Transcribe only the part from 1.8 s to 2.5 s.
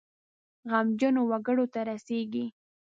رسیږي.